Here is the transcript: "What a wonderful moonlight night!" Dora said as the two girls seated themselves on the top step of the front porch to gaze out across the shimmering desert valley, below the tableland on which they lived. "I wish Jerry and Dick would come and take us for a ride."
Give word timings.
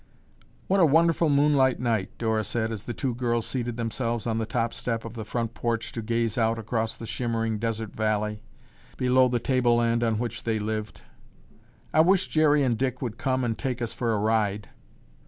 "What 0.65 0.79
a 0.79 0.85
wonderful 0.87 1.29
moonlight 1.29 1.79
night!" 1.79 2.09
Dora 2.17 2.43
said 2.43 2.71
as 2.71 2.85
the 2.85 2.91
two 2.95 3.13
girls 3.13 3.45
seated 3.45 3.77
themselves 3.77 4.25
on 4.25 4.39
the 4.39 4.47
top 4.47 4.73
step 4.73 5.05
of 5.05 5.13
the 5.13 5.23
front 5.23 5.53
porch 5.53 5.91
to 5.91 6.01
gaze 6.01 6.39
out 6.39 6.57
across 6.57 6.95
the 6.97 7.05
shimmering 7.05 7.59
desert 7.59 7.95
valley, 7.95 8.41
below 8.97 9.27
the 9.27 9.37
tableland 9.37 10.03
on 10.03 10.17
which 10.17 10.41
they 10.41 10.57
lived. 10.57 11.01
"I 11.93 12.01
wish 12.01 12.29
Jerry 12.29 12.63
and 12.63 12.79
Dick 12.79 12.99
would 13.03 13.19
come 13.19 13.43
and 13.43 13.55
take 13.55 13.79
us 13.79 13.93
for 13.93 14.11
a 14.15 14.17
ride." 14.17 14.69